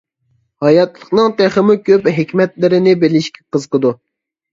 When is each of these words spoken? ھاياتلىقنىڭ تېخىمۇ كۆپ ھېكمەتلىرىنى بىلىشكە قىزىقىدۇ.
ھاياتلىقنىڭ 0.65 1.35
تېخىمۇ 1.41 1.75
كۆپ 1.89 2.09
ھېكمەتلىرىنى 2.19 2.95
بىلىشكە 3.05 3.45
قىزىقىدۇ. 3.57 3.93